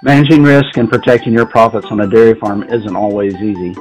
Managing 0.00 0.44
risk 0.44 0.76
and 0.76 0.88
protecting 0.88 1.32
your 1.32 1.44
profits 1.44 1.88
on 1.90 2.02
a 2.02 2.06
dairy 2.06 2.38
farm 2.38 2.62
isn't 2.62 2.94
always 2.94 3.34
easy, 3.34 3.74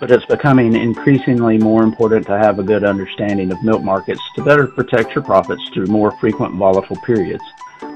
but 0.00 0.10
it's 0.10 0.24
becoming 0.24 0.74
increasingly 0.74 1.58
more 1.58 1.82
important 1.82 2.24
to 2.24 2.38
have 2.38 2.58
a 2.58 2.62
good 2.62 2.84
understanding 2.84 3.52
of 3.52 3.62
milk 3.62 3.82
markets 3.82 4.22
to 4.34 4.42
better 4.42 4.66
protect 4.66 5.14
your 5.14 5.22
profits 5.22 5.60
through 5.68 5.84
more 5.84 6.10
frequent 6.20 6.54
volatile 6.54 6.96
periods. 7.02 7.44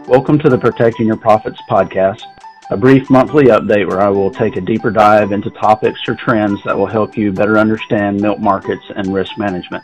Welcome 0.06 0.38
to 0.40 0.50
the 0.50 0.58
Protecting 0.58 1.06
Your 1.06 1.16
Profits 1.16 1.58
podcast, 1.70 2.20
a 2.68 2.76
brief 2.76 3.08
monthly 3.08 3.44
update 3.44 3.88
where 3.88 4.02
I 4.02 4.10
will 4.10 4.30
take 4.30 4.56
a 4.56 4.60
deeper 4.60 4.90
dive 4.90 5.32
into 5.32 5.48
topics 5.52 6.06
or 6.06 6.14
trends 6.14 6.62
that 6.66 6.76
will 6.76 6.84
help 6.84 7.16
you 7.16 7.32
better 7.32 7.56
understand 7.56 8.20
milk 8.20 8.38
markets 8.38 8.84
and 8.94 9.14
risk 9.14 9.38
management. 9.38 9.82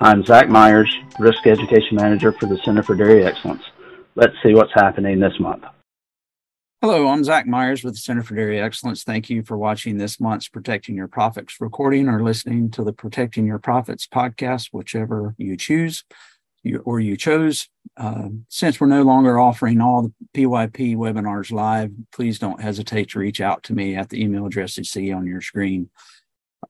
I'm 0.00 0.24
Zach 0.24 0.48
Myers, 0.48 0.92
Risk 1.20 1.46
Education 1.46 1.98
Manager 1.98 2.32
for 2.32 2.46
the 2.46 2.58
Center 2.64 2.82
for 2.82 2.96
Dairy 2.96 3.24
Excellence. 3.24 3.62
Let's 4.16 4.34
see 4.42 4.54
what's 4.54 4.74
happening 4.74 5.20
this 5.20 5.38
month. 5.38 5.62
Hello, 6.84 7.06
I'm 7.06 7.22
Zach 7.22 7.46
Myers 7.46 7.84
with 7.84 7.94
the 7.94 8.00
Center 8.00 8.24
for 8.24 8.34
Dairy 8.34 8.60
Excellence. 8.60 9.04
Thank 9.04 9.30
you 9.30 9.44
for 9.44 9.56
watching 9.56 9.98
this 9.98 10.18
month's 10.18 10.48
Protecting 10.48 10.96
Your 10.96 11.06
Profits 11.06 11.60
recording 11.60 12.08
or 12.08 12.24
listening 12.24 12.72
to 12.72 12.82
the 12.82 12.92
Protecting 12.92 13.46
Your 13.46 13.60
Profits 13.60 14.08
podcast, 14.08 14.70
whichever 14.72 15.36
you 15.38 15.56
choose 15.56 16.02
or 16.84 16.98
you 16.98 17.16
chose. 17.16 17.68
Uh, 17.96 18.30
since 18.48 18.80
we're 18.80 18.88
no 18.88 19.02
longer 19.04 19.38
offering 19.38 19.80
all 19.80 20.02
the 20.02 20.12
PYP 20.34 20.96
webinars 20.96 21.52
live, 21.52 21.92
please 22.10 22.40
don't 22.40 22.60
hesitate 22.60 23.10
to 23.10 23.20
reach 23.20 23.40
out 23.40 23.62
to 23.62 23.74
me 23.74 23.94
at 23.94 24.08
the 24.08 24.20
email 24.20 24.46
address 24.46 24.76
you 24.76 24.82
see 24.82 25.12
on 25.12 25.24
your 25.24 25.40
screen. 25.40 25.88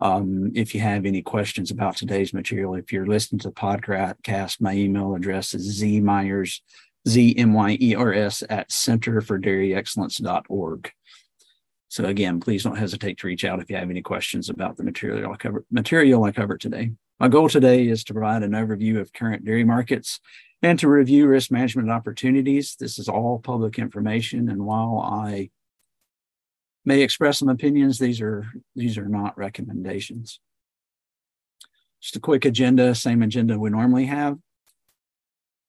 Um, 0.02 0.52
if 0.54 0.74
you 0.74 0.82
have 0.82 1.06
any 1.06 1.22
questions 1.22 1.70
about 1.70 1.96
today's 1.96 2.34
material, 2.34 2.74
if 2.74 2.92
you're 2.92 3.06
listening 3.06 3.38
to 3.38 3.48
the 3.48 3.54
podcast, 3.54 4.60
my 4.60 4.74
email 4.74 5.14
address 5.14 5.54
is 5.54 5.82
zmyers 7.06 7.10
Z-M-Y-E-R-S 7.10 8.42
at 8.48 8.70
centerfordairyexcellence.org. 8.70 10.90
So 11.88 12.04
again, 12.04 12.40
please 12.40 12.64
don't 12.64 12.78
hesitate 12.78 13.18
to 13.18 13.26
reach 13.26 13.44
out 13.44 13.60
if 13.60 13.68
you 13.68 13.76
have 13.76 13.90
any 13.90 14.00
questions 14.02 14.48
about 14.48 14.78
the 14.78 14.84
material 14.84 15.32
I 15.32 15.36
cover 15.36 15.66
material 15.70 16.24
I 16.24 16.32
cover 16.32 16.56
today. 16.56 16.92
My 17.20 17.28
goal 17.28 17.50
today 17.50 17.86
is 17.86 18.02
to 18.04 18.14
provide 18.14 18.42
an 18.42 18.52
overview 18.52 18.98
of 18.98 19.12
current 19.12 19.44
dairy 19.44 19.64
markets 19.64 20.18
and 20.62 20.78
to 20.78 20.88
review 20.88 21.26
risk 21.26 21.50
management 21.50 21.90
opportunities. 21.90 22.76
This 22.78 22.98
is 22.98 23.08
all 23.08 23.40
public 23.40 23.78
information, 23.78 24.48
and 24.48 24.64
while 24.64 24.98
I 24.98 25.50
may 26.84 27.02
express 27.02 27.38
some 27.38 27.48
opinions, 27.48 27.98
these 27.98 28.22
are 28.22 28.46
these 28.74 28.96
are 28.96 29.08
not 29.08 29.36
recommendations. 29.36 30.40
Just 32.00 32.16
a 32.16 32.20
quick 32.20 32.44
agenda, 32.44 32.94
same 32.94 33.22
agenda 33.22 33.58
we 33.58 33.70
normally 33.70 34.06
have. 34.06 34.38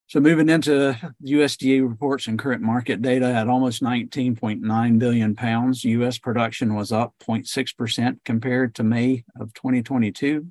So 0.08 0.20
moving 0.20 0.50
into 0.50 0.96
USDA 1.26 1.88
reports 1.88 2.28
and 2.28 2.38
current 2.38 2.62
market 2.62 3.02
data 3.02 3.26
at 3.26 3.48
almost 3.48 3.82
19.9 3.82 5.00
billion 5.00 5.36
pounds, 5.36 5.84
U.S. 5.86 6.18
production 6.18 6.76
was 6.76 6.92
up 6.92 7.16
0.6% 7.22 8.20
compared 8.24 8.76
to 8.76 8.84
May 8.84 9.24
of 9.40 9.54
2022. 9.54 10.48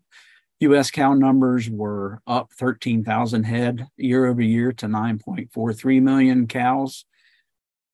U.S. 0.61 0.91
cow 0.91 1.13
numbers 1.15 1.69
were 1.69 2.23
up 2.27 2.53
13,000 2.53 3.45
head 3.45 3.89
year 3.97 4.27
over 4.27 4.43
year 4.43 4.73
to 4.73 4.87
9.43 4.87 6.03
million 6.03 6.47
cows, 6.47 7.05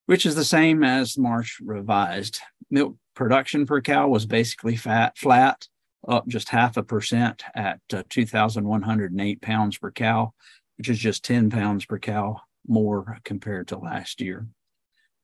which 0.06 0.27
is 0.27 0.34
the 0.34 0.45
same 0.45 0.84
as 0.84 1.19
March 1.19 1.59
revised. 1.62 2.41
Milk 2.70 2.97
production 3.15 3.67
per 3.67 3.81
cow 3.81 4.06
was 4.09 4.27
basically 4.27 4.77
fat, 4.77 5.19
flat, 5.19 5.67
up 6.06 6.28
just 6.28 6.50
half 6.50 6.77
a 6.77 6.83
percent 6.83 7.43
at 7.55 7.81
uh, 7.93 8.03
2,108 8.09 9.43
pounds 9.43 9.78
per 9.78 9.91
cow 9.91 10.33
which 10.79 10.89
is 10.89 10.98
just 10.98 11.25
10 11.25 11.51
pounds 11.51 11.84
per 11.84 11.98
cow 11.98 12.41
more 12.67 13.19
compared 13.25 13.69
to 13.69 13.79
last 13.79 14.21
year. 14.21 14.47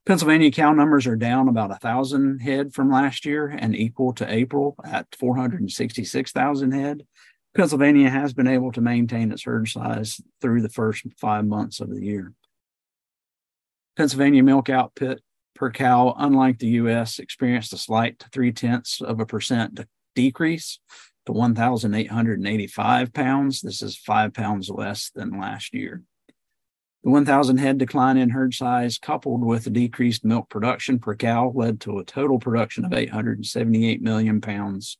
Pennsylvania 0.06 0.50
cow 0.50 0.72
numbers 0.72 1.06
are 1.06 1.16
down 1.16 1.48
about 1.48 1.70
a 1.70 1.76
thousand 1.76 2.40
head 2.40 2.74
from 2.74 2.90
last 2.90 3.24
year 3.24 3.48
and 3.48 3.74
equal 3.74 4.12
to 4.14 4.30
April 4.30 4.76
at 4.84 5.06
466,000 5.18 6.72
head. 6.72 7.06
Pennsylvania 7.56 8.10
has 8.10 8.34
been 8.34 8.48
able 8.48 8.72
to 8.72 8.80
maintain 8.82 9.32
its 9.32 9.44
herd 9.44 9.68
size 9.68 10.20
through 10.42 10.60
the 10.60 10.68
first 10.68 11.06
five 11.18 11.46
months 11.46 11.80
of 11.80 11.88
the 11.88 12.04
year. 12.04 12.32
Pennsylvania 13.96 14.42
milk 14.42 14.68
output 14.68 15.20
per 15.54 15.70
cow, 15.70 16.14
unlike 16.18 16.58
the 16.58 16.66
U.S., 16.66 17.18
experienced 17.18 17.72
a 17.72 17.78
slight 17.78 18.24
three 18.32 18.52
tenths 18.52 19.00
of 19.00 19.20
a 19.20 19.26
percent 19.26 19.80
decrease 20.14 20.80
to 21.26 21.32
1,885 21.32 23.12
pounds. 23.12 23.60
This 23.60 23.82
is 23.82 23.96
five 23.96 24.34
pounds 24.34 24.68
less 24.68 25.10
than 25.10 25.38
last 25.38 25.74
year. 25.74 26.02
The 27.04 27.10
1,000 27.10 27.58
head 27.58 27.76
decline 27.76 28.16
in 28.16 28.30
herd 28.30 28.54
size, 28.54 28.98
coupled 28.98 29.44
with 29.44 29.64
the 29.64 29.70
decreased 29.70 30.24
milk 30.24 30.48
production 30.48 30.98
per 30.98 31.14
cow, 31.14 31.52
led 31.54 31.80
to 31.82 31.98
a 31.98 32.04
total 32.04 32.38
production 32.38 32.84
of 32.84 32.94
878 32.94 34.00
million 34.00 34.40
pounds, 34.40 34.96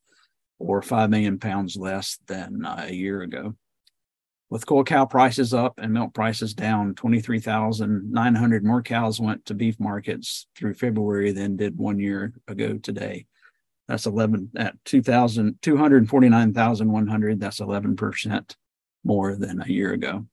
or 0.58 0.82
5 0.82 1.08
million 1.08 1.38
pounds 1.38 1.76
less 1.76 2.18
than 2.26 2.64
uh, 2.64 2.86
a 2.88 2.92
year 2.92 3.22
ago. 3.22 3.54
With 4.50 4.66
cull 4.66 4.84
cow 4.84 5.06
prices 5.06 5.54
up 5.54 5.78
and 5.78 5.92
milk 5.92 6.12
prices 6.12 6.52
down, 6.52 6.94
23,900 6.94 8.64
more 8.64 8.82
cows 8.82 9.18
went 9.18 9.46
to 9.46 9.54
beef 9.54 9.80
markets 9.80 10.46
through 10.54 10.74
February 10.74 11.32
than 11.32 11.56
did 11.56 11.78
one 11.78 11.98
year 11.98 12.34
ago 12.46 12.76
today. 12.76 13.26
That's 13.88 14.06
11 14.06 14.52
at 14.56 14.82
2,000, 14.84 15.58
249,100. 15.60 17.40
That's 17.40 17.60
11% 17.60 18.56
more 19.04 19.36
than 19.36 19.60
a 19.60 19.68
year 19.68 19.92
ago. 19.92 20.26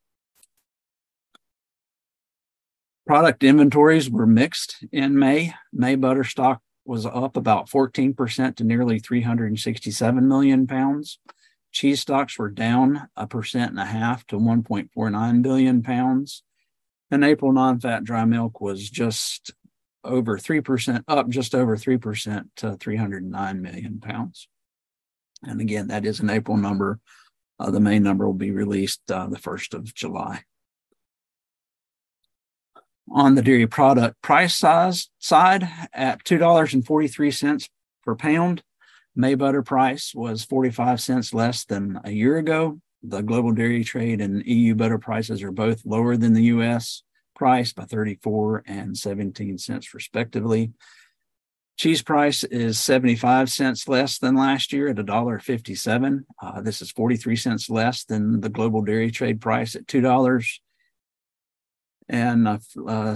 Product 3.05 3.43
inventories 3.43 4.09
were 4.09 4.27
mixed 4.27 4.85
in 4.91 5.19
May. 5.19 5.53
May 5.73 5.95
butter 5.95 6.23
stock 6.23 6.61
was 6.85 7.05
up 7.05 7.35
about 7.35 7.69
14% 7.69 8.55
to 8.55 8.63
nearly 8.63 8.99
367 8.99 10.27
million 10.27 10.65
pounds. 10.67 11.19
Cheese 11.71 12.01
stocks 12.01 12.37
were 12.37 12.49
down 12.49 13.07
a 13.15 13.27
percent 13.27 13.71
and 13.71 13.79
a 13.79 13.85
half 13.85 14.25
to 14.27 14.37
1.49 14.37 15.41
billion 15.41 15.81
pounds. 15.83 16.43
And 17.09 17.25
April 17.25 17.51
non 17.51 17.79
fat 17.79 18.03
dry 18.03 18.23
milk 18.25 18.61
was 18.61 18.89
just 18.89 19.51
over 20.03 20.37
3%, 20.37 21.03
up 21.07 21.29
just 21.29 21.55
over 21.55 21.75
3% 21.75 22.45
to 22.57 22.75
309 22.75 23.61
million 23.61 23.99
pounds. 23.99 24.47
And 25.43 25.61
again, 25.61 25.87
that 25.87 26.05
is 26.05 26.19
an 26.19 26.29
April 26.29 26.57
number. 26.57 26.99
Uh, 27.59 27.71
the 27.71 27.79
main 27.79 28.03
number 28.03 28.25
will 28.25 28.33
be 28.33 28.51
released 28.51 29.01
uh, 29.11 29.27
the 29.27 29.37
1st 29.37 29.73
of 29.73 29.93
July. 29.93 30.43
On 33.11 33.35
the 33.35 33.41
dairy 33.41 33.67
product 33.67 34.21
price 34.21 34.55
size 34.55 35.09
side, 35.19 35.67
at 35.93 36.23
$2.43 36.23 37.69
per 38.03 38.15
pound, 38.15 38.63
May 39.15 39.35
butter 39.35 39.61
price 39.61 40.13
was 40.15 40.45
45 40.45 41.01
cents 41.01 41.33
less 41.33 41.65
than 41.65 41.99
a 42.05 42.11
year 42.11 42.37
ago. 42.37 42.79
The 43.03 43.21
global 43.21 43.51
dairy 43.51 43.83
trade 43.83 44.21
and 44.21 44.45
EU 44.45 44.73
butter 44.73 44.97
prices 44.97 45.43
are 45.43 45.51
both 45.51 45.85
lower 45.85 46.15
than 46.15 46.33
the 46.33 46.43
US 46.43 47.03
price 47.41 47.73
by 47.73 47.85
34 47.85 48.61
and 48.67 48.95
17 48.95 49.57
cents 49.57 49.95
respectively. 49.95 50.73
Cheese 51.75 52.03
price 52.03 52.43
is 52.43 52.79
75 52.79 53.49
cents 53.49 53.87
less 53.87 54.19
than 54.19 54.35
last 54.35 54.71
year 54.71 54.89
at 54.89 54.97
$1.57. 54.97 56.23
Uh, 56.39 56.61
this 56.61 56.83
is 56.83 56.91
43 56.91 57.35
cents 57.35 57.67
less 57.67 58.03
than 58.03 58.41
the 58.41 58.49
global 58.49 58.83
dairy 58.83 59.09
trade 59.09 59.41
price 59.41 59.75
at 59.75 59.87
$2. 59.87 60.59
And 62.09 62.47
uh, 62.47 62.59
uh, 62.87 63.15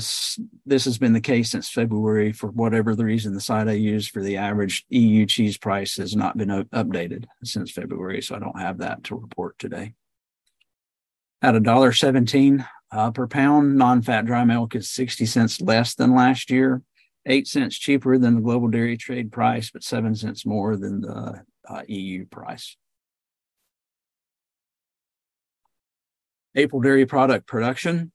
this 0.66 0.86
has 0.86 0.98
been 0.98 1.14
the 1.14 1.22
case 1.22 1.52
since 1.52 1.70
February. 1.70 2.32
For 2.32 2.50
whatever 2.50 2.96
the 2.96 3.06
reason, 3.06 3.36
the 3.36 3.40
site 3.40 3.68
I 3.68 3.74
use 3.74 4.08
for 4.08 4.24
the 4.24 4.38
average 4.38 4.86
EU 4.90 5.28
cheese 5.28 5.60
price 5.60 5.98
has 5.98 6.16
not 6.16 6.36
been 6.36 6.50
updated 6.50 7.26
since 7.44 7.70
February, 7.70 8.24
so 8.24 8.36
I 8.36 8.40
don't 8.40 8.60
have 8.60 8.80
that 8.80 9.04
to 9.04 9.16
report 9.16 9.60
today. 9.60 9.94
At 11.46 11.56
a 11.56 11.62
$1.17, 11.62 12.68
uh, 12.90 13.12
per 13.12 13.28
pound. 13.28 13.78
Non 13.78 14.02
fat 14.02 14.26
dry 14.26 14.44
milk 14.46 14.74
is 14.74 14.90
60 14.90 15.28
cents 15.28 15.62
less 15.62 15.94
than 15.94 16.16
last 16.16 16.50
year, 16.50 16.82
eight 17.28 17.48
cents 17.48 17.78
cheaper 17.78 18.18
than 18.18 18.34
the 18.34 18.42
global 18.42 18.68
dairy 18.68 18.98
trade 18.98 19.32
price, 19.32 19.70
but 19.70 19.84
seven 19.84 20.16
cents 20.16 20.44
more 20.44 20.76
than 20.76 21.02
the 21.02 21.44
uh, 21.70 21.82
EU 21.88 22.26
price. 22.26 22.76
April 26.56 26.82
dairy 26.82 27.06
product 27.06 27.46
production. 27.46 28.12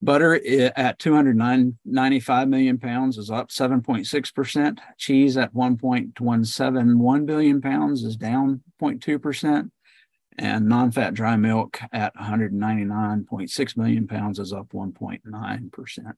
Butter 0.00 0.40
at 0.76 0.98
295 1.00 2.48
million 2.48 2.78
pounds 2.78 3.18
is 3.18 3.30
up 3.30 3.48
7.6%. 3.48 4.78
Cheese 4.96 5.36
at 5.36 5.52
1.171 5.54 7.26
billion 7.26 7.60
pounds 7.60 8.04
is 8.04 8.16
down 8.16 8.62
0.2% 8.80 9.70
and 10.38 10.68
non-fat 10.68 11.14
dry 11.14 11.36
milk 11.36 11.80
at 11.92 12.14
199.6 12.16 13.76
million 13.76 14.06
pounds 14.06 14.38
is 14.38 14.52
up 14.52 14.68
1.9%. 14.68 16.12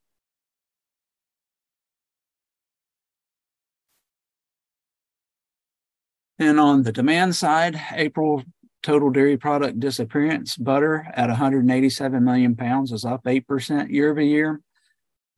And 6.38 6.60
on 6.60 6.82
the 6.82 6.92
demand 6.92 7.36
side, 7.36 7.80
April 7.92 8.44
total 8.82 9.10
dairy 9.10 9.36
product 9.36 9.80
disappearance, 9.80 10.56
butter 10.56 11.06
at 11.14 11.28
187 11.28 12.24
million 12.24 12.56
pounds 12.56 12.92
is 12.92 13.04
up 13.04 13.24
8% 13.24 13.90
year 13.90 14.10
over 14.10 14.20
year. 14.20 14.60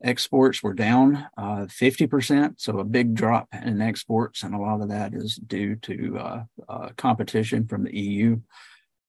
Exports 0.03 0.63
were 0.63 0.75
down 0.75 1.27
uh, 1.37 1.67
50%, 1.67 2.55
so 2.57 2.79
a 2.79 2.85
big 2.85 3.15
drop 3.15 3.49
in 3.53 3.81
exports, 3.81 4.43
and 4.43 4.55
a 4.55 4.59
lot 4.59 4.81
of 4.81 4.89
that 4.89 5.15
is 5.15 5.37
due 5.37 5.77
to 5.77 6.19
uh, 6.19 6.43
uh, 6.69 6.89
competition 6.97 7.67
from 7.67 7.85
the 7.85 7.97
EU. 7.97 8.41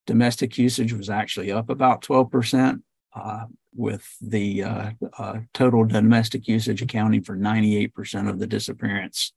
Domestic 0.06 0.58
usage 0.58 0.94
was 0.94 1.10
actually 1.10 1.52
up 1.52 1.70
about 1.70 2.04
12%, 2.04 2.82
uh, 3.16 3.46
with 3.76 4.08
the 4.22 4.64
uh, 4.64 4.92
uh, 5.18 5.40
total 5.54 5.84
domestic 5.84 6.48
usage 6.48 6.82
accounting 6.82 7.24
for 7.24 7.36
98% 7.36 8.30
of 8.30 8.40
the 8.40 8.48
disappearance, 8.48 9.34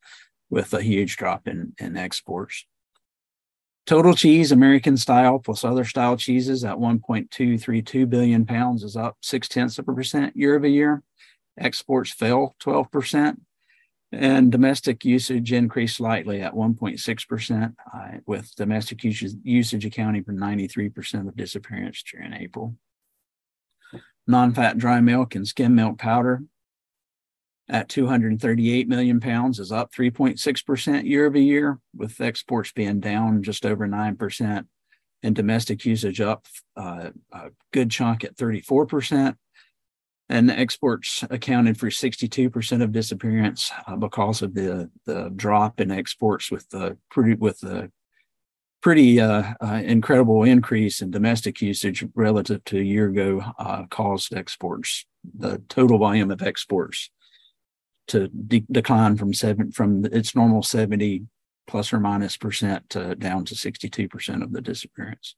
with 0.50 0.72
a 0.74 0.82
huge 0.82 1.16
drop 1.16 1.48
in, 1.48 1.72
in 1.78 1.96
exports. 1.96 2.66
Total 3.86 4.14
cheese, 4.14 4.50
American 4.50 4.96
style 4.96 5.38
plus 5.38 5.62
other 5.62 5.84
style 5.84 6.16
cheeses 6.16 6.64
at 6.64 6.74
1.232 6.74 8.10
billion 8.10 8.44
pounds 8.44 8.82
is 8.82 8.96
up 8.96 9.16
six 9.22 9.46
tenths 9.46 9.78
of 9.78 9.88
a 9.88 9.94
percent 9.94 10.36
year 10.36 10.56
over 10.56 10.66
year. 10.66 11.04
Exports 11.56 12.12
fell 12.12 12.56
12%, 12.60 13.36
and 14.10 14.50
domestic 14.50 15.04
usage 15.04 15.52
increased 15.52 15.98
slightly 15.98 16.42
at 16.42 16.52
1.6%, 16.52 17.74
uh, 17.94 18.18
with 18.26 18.52
domestic 18.56 19.04
usage, 19.04 19.34
usage 19.44 19.84
accounting 19.84 20.24
for 20.24 20.32
93% 20.32 21.28
of 21.28 21.36
disappearance 21.36 22.02
during 22.02 22.32
April. 22.32 22.74
Non 24.26 24.52
fat 24.52 24.78
dry 24.78 25.00
milk 25.00 25.36
and 25.36 25.46
skim 25.46 25.76
milk 25.76 25.96
powder 25.98 26.42
at 27.68 27.88
238 27.88 28.88
million 28.88 29.20
pounds 29.20 29.58
is 29.58 29.72
up 29.72 29.92
3.6% 29.92 31.04
year 31.04 31.26
over 31.26 31.38
year, 31.38 31.78
with 31.94 32.20
exports 32.20 32.72
being 32.72 33.00
down 33.00 33.42
just 33.42 33.66
over 33.66 33.88
9% 33.88 34.66
and 35.22 35.34
domestic 35.34 35.84
usage 35.84 36.20
up 36.20 36.46
uh, 36.76 37.10
a 37.32 37.50
good 37.72 37.90
chunk 37.90 38.24
at 38.24 38.36
34%. 38.36 39.36
And 40.28 40.50
exports 40.50 41.24
accounted 41.30 41.78
for 41.78 41.88
62% 41.88 42.82
of 42.82 42.90
disappearance 42.90 43.70
uh, 43.86 43.94
because 43.94 44.42
of 44.42 44.54
the, 44.54 44.90
the 45.04 45.32
drop 45.34 45.80
in 45.80 45.92
exports 45.92 46.50
with 46.50 46.68
the 46.70 46.98
with 47.38 47.60
the 47.60 47.92
pretty 48.82 49.20
uh, 49.20 49.54
uh, 49.60 49.82
incredible 49.84 50.42
increase 50.42 51.00
in 51.00 51.12
domestic 51.12 51.60
usage 51.60 52.04
relative 52.14 52.62
to 52.64 52.78
a 52.78 52.82
year 52.82 53.08
ago 53.08 53.42
uh, 53.58 53.84
caused 53.86 54.34
exports, 54.34 55.06
the 55.38 55.62
total 55.68 55.98
volume 55.98 56.32
of 56.32 56.42
exports 56.42 57.10
to 58.08 58.28
de- 58.28 58.64
decline 58.70 59.16
from 59.16 59.34
seven 59.34 59.72
from 59.72 60.04
its 60.06 60.34
normal 60.34 60.62
70 60.62 61.26
plus 61.66 61.92
or 61.92 62.00
minus 62.00 62.36
percent 62.36 62.88
to 62.90 63.14
down 63.16 63.44
to 63.44 63.54
62% 63.54 64.42
of 64.42 64.52
the 64.52 64.60
disappearance. 64.60 65.34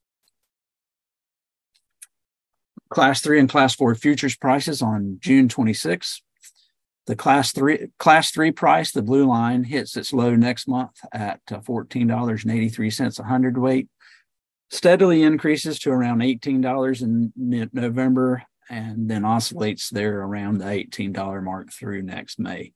Class 2.90 3.20
three 3.20 3.38
and 3.38 3.48
class 3.48 3.74
four 3.74 3.94
futures 3.94 4.36
prices 4.36 4.80
on 4.80 5.18
June 5.20 5.48
26. 5.48 6.22
The 7.06 7.16
class 7.16 7.52
three 7.52 7.88
class 7.98 8.30
three 8.30 8.52
price, 8.52 8.92
the 8.92 9.02
blue 9.02 9.26
line, 9.26 9.64
hits 9.64 9.96
its 9.96 10.12
low 10.12 10.34
next 10.34 10.68
month 10.68 11.00
at 11.12 11.40
uh, 11.50 11.60
$14.83 11.60 13.18
a 13.18 13.22
hundredweight. 13.22 13.88
Steadily 14.70 15.22
increases 15.22 15.78
to 15.80 15.90
around 15.90 16.20
$18 16.20 17.02
in 17.02 17.32
November 17.72 18.42
and 18.70 19.10
then 19.10 19.24
oscillates 19.24 19.90
there 19.90 20.20
around 20.20 20.58
the 20.58 20.66
$18 20.66 21.42
mark 21.42 21.72
through 21.72 22.02
next 22.02 22.38
May. 22.38 22.72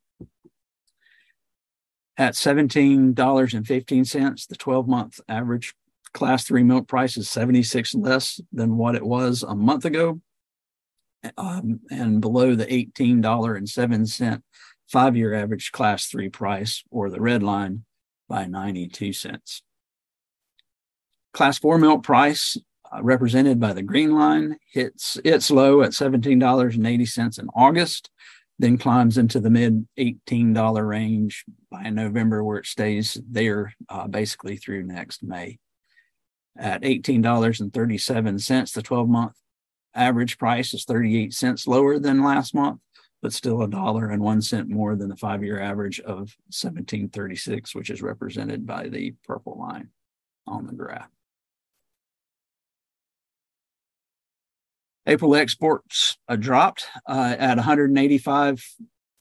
At 2.17 2.35
$17.15, 2.35 4.47
the 4.47 4.57
12 4.57 4.89
month 4.89 5.21
average 5.29 5.75
class 6.13 6.45
three 6.45 6.63
milk 6.63 6.89
price 6.89 7.17
is 7.17 7.31
76 7.31 7.95
less 7.95 8.41
than 8.53 8.77
what 8.77 8.95
it 8.95 9.05
was 9.05 9.43
a 9.43 9.55
month 9.55 9.87
ago 9.87 10.21
um, 11.39 11.81
and 11.91 12.21
below 12.21 12.55
the 12.55 12.67
$18.07 12.67 14.43
five 14.89 15.17
year 15.17 15.33
average 15.33 15.73
class 15.73 16.07
three 16.07 16.29
price 16.29 16.85
or 16.91 17.09
the 17.09 17.21
red 17.21 17.43
line 17.43 17.85
by 18.29 18.45
92 18.45 19.13
cents. 19.13 19.63
Class 21.33 21.59
four 21.59 21.79
milk 21.79 22.03
price 22.03 22.59
represented 23.01 23.59
by 23.59 23.73
the 23.73 23.83
green 23.83 24.15
line, 24.15 24.57
hits 24.71 25.19
its 25.25 25.51
low 25.51 25.83
at 25.83 25.93
$17.80 25.93 27.39
in 27.39 27.49
August, 27.55 28.11
then 28.59 28.77
climbs 28.79 29.19
into 29.19 29.41
the 29.41 29.51
mid 29.51 29.87
$18 29.99 30.87
range 30.87 31.45
by 31.71 31.91
November, 31.91 32.45
where 32.45 32.59
it 32.59 32.67
stays 32.67 33.21
there 33.29 33.75
uh, 33.89 34.07
basically 34.07 34.57
through 34.57 34.83
next 34.85 35.23
May. 35.23 35.59
At 36.57 36.83
$18.37, 36.83 38.73
the 38.73 38.83
12 38.83 39.09
month 39.09 39.33
average 39.95 40.39
price 40.39 40.75
is 40.75 40.85
38 40.85 41.33
cents 41.33 41.67
lower 41.67 41.99
than 41.99 42.23
last 42.23 42.55
month, 42.55 42.81
but 43.21 43.33
still 43.33 43.63
a 43.63 43.69
dollar 43.69 44.11
and 44.11 44.23
one 44.23 44.43
cent 44.43 44.69
more 44.69 44.97
than 44.97 45.09
the 45.09 45.17
five 45.17 45.43
year 45.43 45.61
average 45.61 46.01
of 46.01 46.37
1736, 46.51 47.75
which 47.75 47.91
is 47.91 48.03
represented 48.03 48.67
by 48.67 48.89
the 48.89 49.15
purple 49.25 49.59
line 49.59 49.89
on 50.47 50.67
the 50.67 50.75
graph. 50.75 51.09
April 55.07 55.35
exports 55.35 56.19
uh, 56.29 56.37
dropped 56.37 56.85
uh, 57.09 57.35
at 57.39 57.57
185 57.57 58.63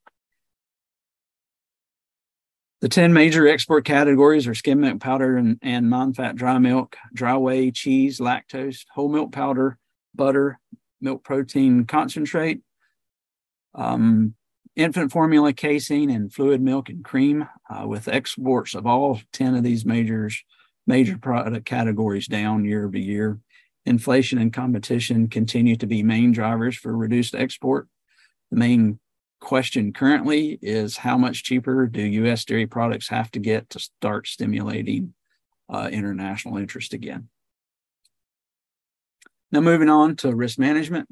The 2.85 2.91
10 2.91 3.15
major 3.15 3.49
export 3.49 3.87
categories 3.87 4.47
are 4.47 4.55
skim 4.55 4.81
milk 4.81 5.01
powder 5.01 5.39
and, 5.39 5.59
and 5.63 5.89
non 5.89 6.13
fat 6.13 6.37
dry 6.37 6.59
milk, 6.59 6.99
dry 7.15 7.35
whey, 7.35 7.71
cheese, 7.71 8.21
lactose, 8.21 8.85
whole 8.93 9.09
milk 9.09 9.33
powder, 9.33 9.79
butter, 10.15 10.61
milk 11.01 11.25
protein 11.25 11.87
concentrate, 11.87 12.61
um, 13.75 14.35
infant 14.77 15.13
formula 15.13 15.55
casein, 15.55 16.11
and 16.11 16.31
fluid 16.31 16.61
milk 16.61 16.91
and 16.91 17.03
cream, 17.03 17.49
uh, 17.71 17.87
with 17.87 18.07
exports 18.07 18.75
of 18.75 18.87
all 18.87 19.19
10 19.33 19.55
of 19.55 19.63
these 19.63 19.87
major, 19.87 20.29
major 20.87 21.17
product 21.17 21.65
categories 21.65 22.27
down 22.27 22.67
year 22.67 22.85
over 22.85 22.99
year. 22.99 23.41
Inflation 23.87 24.37
and 24.37 24.53
competition 24.53 25.29
continue 25.29 25.77
to 25.77 25.87
be 25.87 26.03
main 26.03 26.33
drivers 26.33 26.77
for 26.77 26.95
reduced 26.95 27.35
export. 27.35 27.89
The 28.51 28.59
main 28.59 29.01
question 29.45 29.93
currently 29.93 30.59
is 30.61 30.97
how 30.97 31.17
much 31.17 31.45
cheaper 31.45 31.87
do 31.87 32.03
U.S. 32.03 32.45
dairy 32.45 32.67
products 32.67 33.09
have 33.09 33.31
to 33.33 33.39
get 33.39 33.71
to 33.71 33.79
start 33.79 34.27
stimulating 34.27 35.15
uh, 35.69 35.89
international 35.93 36.57
interest 36.57 36.93
again? 36.93 37.29
Now, 39.53 39.61
moving 39.61 39.89
on 39.89 40.17
to 40.17 40.35
risk 40.35 40.59
management. 40.59 41.09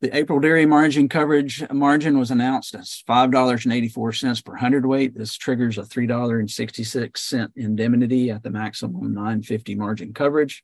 The 0.00 0.14
April 0.14 0.38
dairy 0.38 0.66
margin 0.66 1.08
coverage 1.08 1.64
margin 1.70 2.18
was 2.18 2.30
announced 2.30 2.74
as 2.74 3.02
$5.84 3.08 4.44
per 4.44 4.54
hundredweight. 4.56 5.16
This 5.16 5.34
triggers 5.36 5.78
a 5.78 5.82
$3.66 5.82 7.48
indemnity 7.56 8.30
at 8.30 8.42
the 8.42 8.50
maximum 8.50 9.14
950 9.14 9.76
margin 9.76 10.12
coverage. 10.12 10.62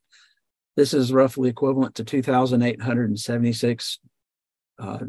This 0.75 0.93
is 0.93 1.11
roughly 1.11 1.49
equivalent 1.49 1.95
to 1.95 2.05
$2,876 2.05 3.97
uh, 4.79 4.99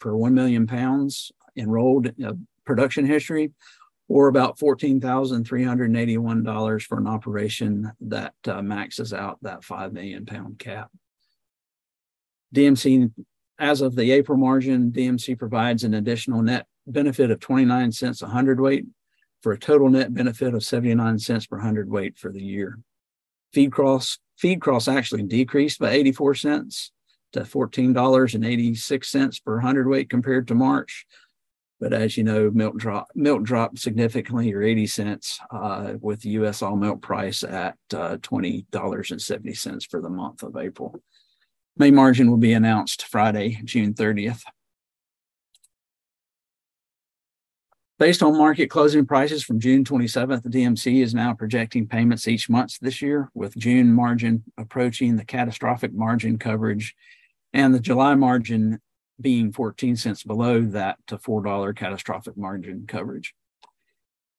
per 0.00 0.16
1 0.16 0.34
million 0.34 0.66
pounds 0.66 1.30
enrolled 1.56 2.10
uh, 2.24 2.32
production 2.64 3.04
history, 3.06 3.52
or 4.08 4.28
about 4.28 4.58
$14,381 4.58 6.82
for 6.82 6.98
an 6.98 7.06
operation 7.06 7.92
that 8.00 8.34
uh, 8.46 8.60
maxes 8.62 9.12
out 9.12 9.38
that 9.42 9.62
5 9.64 9.92
million 9.92 10.24
pound 10.26 10.58
cap. 10.58 10.90
DMC, 12.54 13.12
as 13.58 13.80
of 13.80 13.96
the 13.96 14.12
April 14.12 14.38
margin, 14.38 14.90
DMC 14.90 15.38
provides 15.38 15.84
an 15.84 15.94
additional 15.94 16.42
net 16.42 16.66
benefit 16.86 17.30
of 17.30 17.40
29 17.40 17.92
cents 17.92 18.20
a 18.22 18.26
hundredweight 18.26 18.86
for 19.42 19.52
a 19.52 19.58
total 19.58 19.90
net 19.90 20.14
benefit 20.14 20.54
of 20.54 20.64
79 20.64 21.18
cents 21.18 21.46
per 21.46 21.58
hundredweight 21.58 22.18
for 22.18 22.32
the 22.32 22.42
year. 22.42 22.78
Feed 23.54 23.72
costs 23.72 24.18
feed 24.36 24.60
costs 24.60 24.88
actually 24.88 25.22
decreased 25.22 25.78
by 25.78 25.92
84 25.92 26.34
cents 26.34 26.92
to 27.32 27.40
$14.86 27.40 29.44
per 29.44 29.60
hundredweight 29.60 30.10
compared 30.10 30.48
to 30.48 30.54
March. 30.54 31.06
But 31.80 31.92
as 31.92 32.16
you 32.16 32.24
know, 32.24 32.50
milk 32.50 32.76
drop 32.76 33.08
milk 33.14 33.44
dropped 33.44 33.78
significantly, 33.78 34.52
or 34.52 34.62
80 34.62 34.86
cents, 34.86 35.40
uh, 35.50 35.94
with 36.00 36.22
the 36.22 36.30
U.S. 36.30 36.62
all 36.62 36.76
milk 36.76 37.02
price 37.02 37.44
at 37.44 37.76
uh, 37.92 38.16
$20.70 38.18 39.90
for 39.90 40.00
the 40.00 40.08
month 40.08 40.42
of 40.42 40.56
April. 40.56 40.96
May 41.76 41.90
margin 41.90 42.30
will 42.30 42.38
be 42.38 42.52
announced 42.52 43.06
Friday, 43.06 43.60
June 43.64 43.94
30th. 43.94 44.42
Based 47.96 48.24
on 48.24 48.36
market 48.36 48.70
closing 48.70 49.06
prices 49.06 49.44
from 49.44 49.60
June 49.60 49.84
27th, 49.84 50.42
the 50.42 50.48
DMC 50.48 51.00
is 51.00 51.14
now 51.14 51.32
projecting 51.32 51.86
payments 51.86 52.26
each 52.26 52.50
month 52.50 52.76
this 52.80 53.00
year, 53.00 53.30
with 53.34 53.56
June 53.56 53.92
margin 53.92 54.42
approaching 54.58 55.14
the 55.14 55.24
catastrophic 55.24 55.92
margin 55.94 56.36
coverage 56.36 56.96
and 57.52 57.72
the 57.72 57.78
July 57.78 58.16
margin 58.16 58.80
being 59.20 59.52
14 59.52 59.94
cents 59.94 60.24
below 60.24 60.60
that 60.62 60.98
to 61.06 61.18
$4 61.18 61.76
catastrophic 61.76 62.36
margin 62.36 62.84
coverage. 62.88 63.32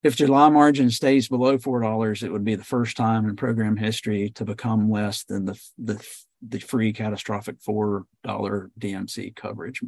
If 0.04 0.18
July 0.18 0.50
margin 0.50 0.92
stays 0.92 1.30
below 1.30 1.58
$4, 1.58 2.24
it 2.24 2.32
would 2.32 2.44
be 2.44 2.56
the 2.56 2.64
first 2.64 2.98
time 2.98 3.28
in 3.28 3.38
program 3.38 3.78
history 3.78 4.32
to 4.32 4.44
become 4.44 4.92
less 4.92 5.24
than 5.24 5.46
the, 5.46 5.60
the, 5.78 6.06
the 6.46 6.60
free 6.60 6.92
catastrophic 6.92 7.62
$4 7.62 8.04
DMC 8.26 9.34
coverage. 9.34 9.82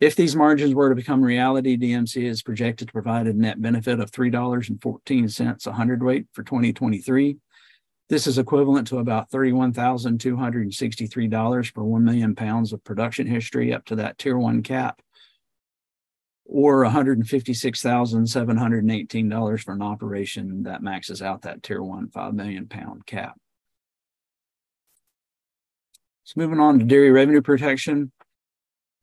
If 0.00 0.16
these 0.16 0.36
margins 0.36 0.74
were 0.74 0.88
to 0.88 0.94
become 0.94 1.22
reality, 1.22 1.76
DMC 1.76 2.24
is 2.24 2.42
projected 2.42 2.88
to 2.88 2.92
provide 2.92 3.26
a 3.26 3.32
net 3.32 3.62
benefit 3.62 4.00
of 4.00 4.10
$3.14 4.10 5.66
a 5.66 5.72
hundredweight 5.72 6.26
for 6.32 6.42
2023 6.42 7.38
this 8.08 8.26
is 8.26 8.38
equivalent 8.38 8.88
to 8.88 8.98
about 8.98 9.30
$31,263 9.30 11.72
for 11.72 11.84
1 11.84 12.04
million 12.04 12.34
pounds 12.34 12.74
of 12.74 12.84
production 12.84 13.26
history 13.26 13.72
up 13.72 13.86
to 13.86 13.96
that 13.96 14.18
tier 14.18 14.38
one 14.38 14.62
cap, 14.62 15.00
or 16.44 16.84
$156,718 16.84 19.64
for 19.64 19.72
an 19.72 19.80
operation 19.80 20.64
that 20.64 20.82
maxes 20.82 21.22
out 21.22 21.40
that 21.42 21.62
tier 21.62 21.82
one 21.82 22.10
5 22.10 22.34
million 22.34 22.68
pound 22.68 23.06
cap. 23.06 23.40
So 26.24 26.34
moving 26.36 26.60
on 26.60 26.78
to 26.78 26.84
dairy 26.84 27.10
revenue 27.10 27.40
protection. 27.40 28.12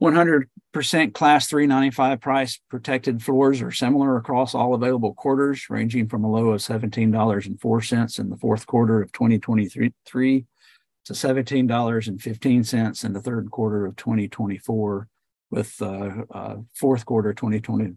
100% 0.01 1.13
class 1.13 1.48
395 1.48 2.22
price 2.22 2.60
protected 2.70 3.22
floors 3.22 3.62
are 3.62 3.72
similar 3.72 4.17
across 4.17 4.55
all 4.55 4.74
available 4.74 5.13
quarters, 5.13 5.70
ranging 5.70 6.08
from 6.08 6.24
a 6.24 6.31
low 6.31 6.50
of 6.50 6.62
$17.04 6.62 8.20
in 8.20 8.29
the 8.29 8.38
fourth 8.38 8.65
quarter 8.65 9.01
of 9.01 9.12
2023 9.12 10.46
to 11.05 11.13
$17.15 11.13 13.05
in 13.05 13.13
the 13.13 13.22
third 13.22 13.51
quarter 13.51 13.86
of 13.86 13.96
2024, 13.96 15.08
with 15.51 15.79
uh, 15.81 16.12
uh, 16.31 16.55
fourth 16.74 17.05
quarter 17.05 17.34
2020, 17.34 17.96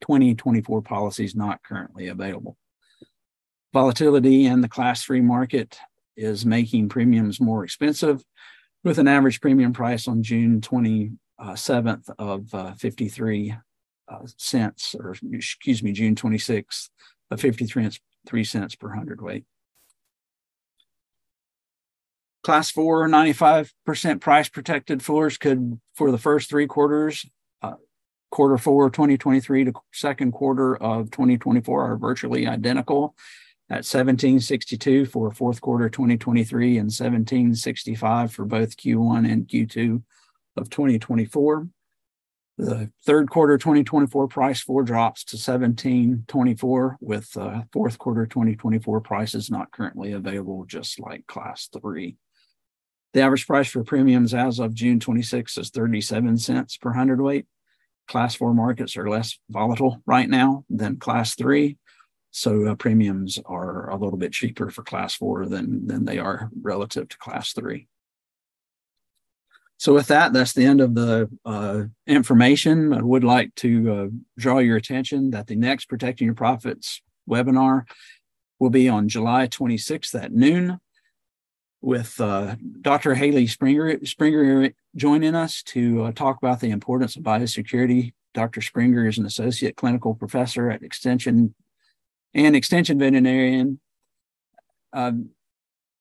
2024 0.00 0.82
policies 0.82 1.36
not 1.36 1.62
currently 1.62 2.08
available. 2.08 2.56
Volatility 3.72 4.46
in 4.46 4.62
the 4.62 4.68
class 4.68 5.04
three 5.04 5.20
market 5.20 5.78
is 6.16 6.44
making 6.44 6.88
premiums 6.88 7.40
more 7.40 7.62
expensive 7.62 8.24
with 8.84 8.98
an 8.98 9.08
average 9.08 9.40
premium 9.40 9.72
price 9.72 10.08
on 10.08 10.22
June 10.22 10.60
27th 10.60 12.10
of 12.18 12.54
uh, 12.54 12.72
53 12.74 13.54
uh, 14.08 14.18
cents, 14.36 14.94
or 14.98 15.14
excuse 15.32 15.82
me, 15.82 15.92
June 15.92 16.14
26th 16.14 16.88
of 17.30 17.40
53 17.40 17.90
three 18.26 18.44
cents 18.44 18.74
per 18.74 18.90
hundredweight. 18.90 19.44
Class 22.42 22.70
four, 22.70 23.06
95% 23.06 24.20
price 24.20 24.48
protected 24.48 25.02
floors 25.02 25.36
could, 25.36 25.78
for 25.94 26.10
the 26.10 26.18
first 26.18 26.48
three 26.48 26.66
quarters, 26.66 27.26
uh, 27.62 27.74
quarter 28.30 28.56
four 28.56 28.88
2023 28.88 29.64
to 29.64 29.72
second 29.92 30.32
quarter 30.32 30.74
of 30.76 31.10
2024 31.10 31.92
are 31.92 31.96
virtually 31.96 32.46
identical 32.46 33.14
at 33.70 33.86
1762 33.86 35.06
for 35.06 35.30
fourth 35.30 35.60
quarter 35.60 35.88
2023 35.88 36.70
and 36.78 36.86
1765 36.86 38.32
for 38.32 38.44
both 38.44 38.76
Q1 38.76 39.30
and 39.30 39.46
Q2 39.46 40.02
of 40.56 40.70
2024. 40.70 41.68
The 42.58 42.90
third 43.06 43.30
quarter 43.30 43.56
2024 43.56 44.26
price 44.26 44.60
floor 44.60 44.82
drops 44.82 45.22
to 45.26 45.36
1724 45.36 46.98
with 47.00 47.36
uh, 47.36 47.62
fourth 47.72 47.96
quarter 47.96 48.26
2024 48.26 49.00
prices 49.00 49.50
not 49.50 49.70
currently 49.70 50.12
available, 50.12 50.64
just 50.66 50.98
like 50.98 51.26
class 51.28 51.68
three. 51.72 52.16
The 53.12 53.22
average 53.22 53.46
price 53.46 53.70
for 53.70 53.84
premiums 53.84 54.34
as 54.34 54.58
of 54.58 54.74
June 54.74 54.98
26 54.98 55.56
is 55.58 55.70
37 55.70 56.38
cents 56.38 56.76
per 56.76 56.92
hundredweight. 56.92 57.46
Class 58.08 58.34
four 58.34 58.52
markets 58.52 58.96
are 58.96 59.08
less 59.08 59.38
volatile 59.48 60.02
right 60.04 60.28
now 60.28 60.64
than 60.68 60.96
class 60.96 61.36
three. 61.36 61.78
So 62.30 62.68
uh, 62.68 62.74
premiums 62.76 63.38
are 63.44 63.90
a 63.90 63.96
little 63.96 64.18
bit 64.18 64.32
cheaper 64.32 64.70
for 64.70 64.82
class 64.82 65.14
four 65.14 65.46
than, 65.46 65.86
than 65.86 66.04
they 66.04 66.18
are 66.18 66.50
relative 66.60 67.08
to 67.08 67.18
class 67.18 67.52
three. 67.52 67.88
So 69.78 69.94
with 69.94 70.08
that, 70.08 70.32
that's 70.32 70.52
the 70.52 70.66
end 70.66 70.80
of 70.80 70.94
the 70.94 71.30
uh, 71.44 71.84
information. 72.06 72.92
I 72.92 73.00
would 73.00 73.24
like 73.24 73.54
to 73.56 73.92
uh, 73.92 74.06
draw 74.38 74.58
your 74.58 74.76
attention 74.76 75.30
that 75.30 75.46
the 75.46 75.56
next 75.56 75.86
Protecting 75.86 76.26
Your 76.26 76.34
Profits 76.34 77.00
webinar 77.28 77.84
will 78.58 78.70
be 78.70 78.90
on 78.90 79.08
July 79.08 79.48
26th 79.48 80.22
at 80.22 80.32
noon 80.32 80.78
with 81.80 82.20
uh, 82.20 82.56
Dr. 82.82 83.14
Haley 83.14 83.46
Springer, 83.46 84.04
Springer 84.04 84.70
joining 84.94 85.34
us 85.34 85.62
to 85.62 86.04
uh, 86.04 86.12
talk 86.12 86.36
about 86.36 86.60
the 86.60 86.70
importance 86.70 87.16
of 87.16 87.22
biosecurity. 87.22 88.12
Dr. 88.34 88.60
Springer 88.60 89.08
is 89.08 89.16
an 89.16 89.24
associate 89.24 89.76
clinical 89.76 90.14
professor 90.14 90.70
at 90.70 90.82
Extension 90.82 91.54
and 92.34 92.56
extension 92.56 92.98
veterinarian. 92.98 93.80
Um, 94.92 95.30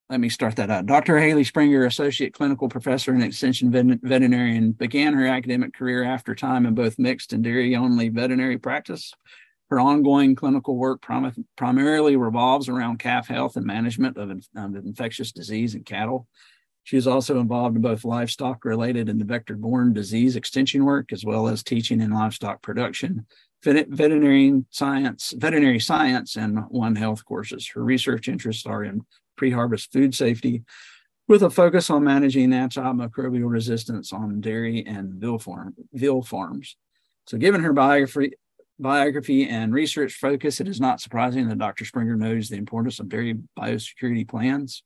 let 0.10 0.20
me 0.20 0.30
start 0.30 0.56
that 0.56 0.72
out. 0.72 0.88
Dr. 0.88 1.20
Haley 1.20 1.44
Springer, 1.44 1.86
associate 1.86 2.34
clinical 2.34 2.68
professor 2.68 3.12
and 3.14 3.24
extension 3.24 3.72
vet- 3.72 4.02
veterinarian, 4.02 4.72
began 4.72 5.14
her 5.14 5.28
academic 5.28 5.74
career 5.74 6.04
after 6.04 6.34
time 6.34 6.66
in 6.66 6.74
both 6.74 6.98
mixed 6.98 7.32
and 7.32 7.44
dairy 7.44 7.76
only 7.76 8.10
veterinary 8.10 8.58
practice. 8.58 9.14
Her 9.70 9.80
ongoing 9.80 10.36
clinical 10.36 10.78
work 10.78 11.04
prim- 11.04 11.46
primarily 11.56 12.16
revolves 12.16 12.70
around 12.70 12.98
calf 12.98 13.28
health 13.28 13.56
and 13.56 13.68
management 13.68 14.18
of, 14.18 14.32
in- 14.32 14.42
of 14.56 14.76
infectious 14.76 15.32
disease 15.32 15.76
in 15.76 15.84
cattle. 15.84 16.28
She 16.84 16.98
is 16.98 17.06
also 17.06 17.40
involved 17.40 17.76
in 17.76 17.84
both 17.84 18.04
livestock 18.04 18.66
related 18.66 19.10
and 19.10 19.22
the 19.22 19.26
vector 19.26 19.56
borne 19.56 19.94
disease 19.94 20.36
extension 20.36 20.86
work, 20.86 21.14
as 21.14 21.24
well 21.24 21.48
as 21.48 21.62
teaching 21.62 22.02
in 22.02 22.10
livestock 22.10 22.64
production 22.64 23.28
veterinary 23.64 24.64
science, 24.70 25.34
veterinary 25.38 25.80
science, 25.80 26.36
and 26.36 26.60
One 26.70 26.96
Health 26.96 27.26
courses. 27.26 27.68
Her 27.68 27.84
research 27.84 28.28
interests 28.28 28.66
are 28.66 28.84
in 28.84 29.06
pre-harvest 29.36 29.92
food 29.92 30.16
safety, 30.16 30.64
with 31.28 31.44
a 31.44 31.50
focus 31.50 31.90
on 31.90 32.04
managing 32.04 32.50
antimicrobial 32.50 33.50
resistance 33.50 34.12
on 34.12 34.42
dairy 34.42 34.84
and 34.86 35.14
veal, 35.14 35.38
farm, 35.38 35.76
veal 35.94 36.22
farms. 36.22 36.76
So, 37.28 37.38
given 37.38 37.62
her 37.62 37.72
biography, 37.72 38.34
biography 38.80 39.48
and 39.48 39.74
research 39.74 40.14
focus, 40.14 40.60
it 40.60 40.68
is 40.68 40.82
not 40.82 41.02
surprising 41.02 41.48
that 41.50 41.60
Dr. 41.60 41.86
Springer 41.86 42.16
knows 42.16 42.50
the 42.50 42.58
importance 42.58 43.00
of 43.00 43.10
dairy 43.10 43.36
biosecurity 43.58 44.28
plans. 44.28 44.82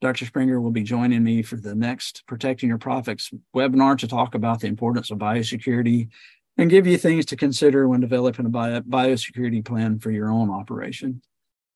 Dr. 0.00 0.26
Springer 0.26 0.60
will 0.60 0.70
be 0.70 0.82
joining 0.82 1.24
me 1.24 1.42
for 1.42 1.56
the 1.56 1.74
next 1.74 2.22
Protecting 2.28 2.68
Your 2.68 2.78
Profits 2.78 3.30
webinar 3.54 3.98
to 3.98 4.06
talk 4.06 4.34
about 4.34 4.60
the 4.60 4.68
importance 4.68 5.10
of 5.10 5.18
biosecurity 5.18 6.08
and 6.58 6.68
give 6.68 6.86
you 6.86 6.98
things 6.98 7.24
to 7.26 7.36
consider 7.36 7.88
when 7.88 8.00
developing 8.00 8.44
a 8.44 8.48
bio- 8.48 8.80
biosecurity 8.80 9.64
plan 9.64 9.98
for 9.98 10.10
your 10.10 10.28
own 10.28 10.50
operation. 10.50 11.22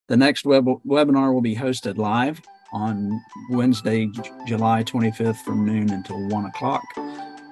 The 0.08 0.16
next 0.16 0.44
web- 0.44 0.82
webinar 0.84 1.32
will 1.32 1.40
be 1.40 1.54
hosted 1.54 1.96
live 1.96 2.42
on 2.72 3.22
Wednesday, 3.50 4.10
July 4.46 4.82
25th 4.82 5.36
from 5.44 5.64
noon 5.64 5.90
until 5.90 6.26
1 6.28 6.44
o'clock. 6.46 6.82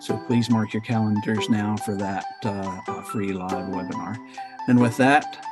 So 0.00 0.16
please 0.26 0.50
mark 0.50 0.72
your 0.72 0.82
calendars 0.82 1.49
now 1.49 1.76
for 1.76 1.94
that 1.96 2.25
uh, 2.42 3.02
free 3.02 3.32
live 3.32 3.68
webinar. 3.68 4.16
And 4.66 4.80
with 4.80 4.96
that, 4.96 5.44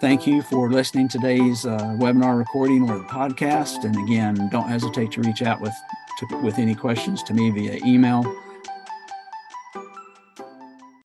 thank 0.00 0.26
you 0.26 0.42
for 0.42 0.70
listening 0.70 1.08
to 1.08 1.18
today's 1.18 1.66
uh, 1.66 1.78
webinar 1.98 2.38
recording 2.38 2.88
or 2.88 2.98
the 2.98 3.04
podcast. 3.04 3.84
And 3.84 3.96
again, 4.06 4.48
don't 4.52 4.68
hesitate 4.68 5.12
to 5.12 5.22
reach 5.22 5.42
out 5.42 5.60
with, 5.60 5.74
to, 6.18 6.36
with 6.42 6.58
any 6.58 6.74
questions 6.74 7.22
to 7.24 7.34
me 7.34 7.50
via 7.50 7.80
email 7.84 8.22